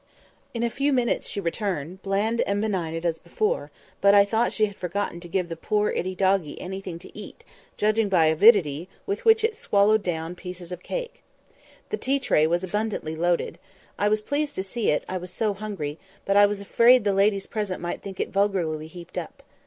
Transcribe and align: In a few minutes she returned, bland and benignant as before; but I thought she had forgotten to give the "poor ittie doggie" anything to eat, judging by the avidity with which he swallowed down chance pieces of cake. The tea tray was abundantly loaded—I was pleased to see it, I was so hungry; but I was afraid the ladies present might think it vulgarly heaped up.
In 0.55 0.63
a 0.63 0.69
few 0.71 0.91
minutes 0.91 1.27
she 1.29 1.39
returned, 1.39 2.01
bland 2.01 2.41
and 2.47 2.59
benignant 2.59 3.05
as 3.05 3.19
before; 3.19 3.69
but 4.01 4.15
I 4.15 4.25
thought 4.25 4.51
she 4.51 4.65
had 4.65 4.75
forgotten 4.75 5.19
to 5.19 5.27
give 5.27 5.47
the 5.47 5.55
"poor 5.55 5.91
ittie 5.91 6.15
doggie" 6.15 6.59
anything 6.59 6.97
to 6.97 7.15
eat, 7.15 7.43
judging 7.77 8.09
by 8.09 8.25
the 8.29 8.33
avidity 8.33 8.89
with 9.05 9.25
which 9.25 9.41
he 9.43 9.53
swallowed 9.53 10.01
down 10.01 10.31
chance 10.33 10.41
pieces 10.41 10.71
of 10.71 10.81
cake. 10.81 11.21
The 11.89 11.97
tea 11.97 12.17
tray 12.17 12.47
was 12.47 12.63
abundantly 12.63 13.15
loaded—I 13.15 14.09
was 14.09 14.21
pleased 14.21 14.55
to 14.55 14.63
see 14.63 14.89
it, 14.89 15.03
I 15.07 15.17
was 15.17 15.29
so 15.29 15.53
hungry; 15.53 15.99
but 16.25 16.35
I 16.35 16.47
was 16.47 16.61
afraid 16.61 17.03
the 17.03 17.13
ladies 17.13 17.45
present 17.45 17.79
might 17.79 18.01
think 18.01 18.19
it 18.19 18.29
vulgarly 18.29 18.87
heaped 18.87 19.19
up. 19.19 19.43